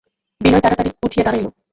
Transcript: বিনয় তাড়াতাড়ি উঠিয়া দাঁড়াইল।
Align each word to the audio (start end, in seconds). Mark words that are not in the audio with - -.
বিনয় 0.41 0.61
তাড়াতাড়ি 0.63 0.89
উঠিয়া 1.05 1.23
দাঁড়াইল। 1.25 1.45